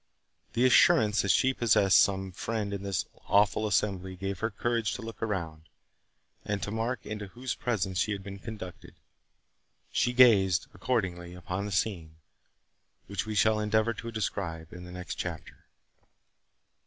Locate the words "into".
7.05-7.27